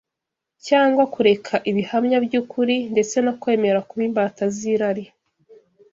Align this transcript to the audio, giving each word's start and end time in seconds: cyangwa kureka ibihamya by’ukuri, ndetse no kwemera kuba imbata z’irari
cyangwa 0.67 1.03
kureka 1.13 1.53
ibihamya 1.69 2.17
by’ukuri, 2.25 2.75
ndetse 2.93 3.15
no 3.25 3.33
kwemera 3.41 3.79
kuba 3.87 4.01
imbata 4.09 4.43
z’irari 4.55 5.03